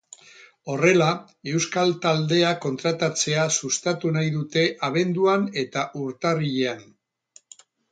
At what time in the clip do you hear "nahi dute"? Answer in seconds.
4.17-4.65